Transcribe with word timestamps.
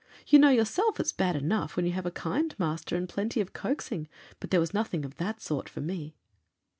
You 0.25 0.39
know 0.39 0.49
yourself 0.49 0.99
it's 0.99 1.11
bad 1.11 1.35
enough 1.35 1.75
when 1.77 1.85
you 1.85 1.91
have 1.91 2.07
a 2.07 2.09
kind 2.09 2.55
master 2.57 2.95
and 2.97 3.07
plenty 3.07 3.39
of 3.39 3.53
coaxing, 3.53 4.07
but 4.39 4.49
there 4.49 4.59
was 4.59 4.73
nothing 4.73 5.05
of 5.05 5.17
that 5.17 5.39
sort 5.41 5.69
for 5.69 5.81
me. 5.81 6.15